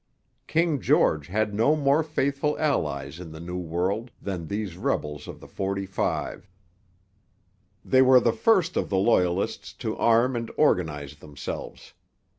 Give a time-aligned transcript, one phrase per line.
[0.47, 5.39] King George had no more faithful allies in the New World than these rebels of
[5.39, 6.49] the '45.
[7.85, 11.93] They were the first of the Loyalists to arm and organize themselves.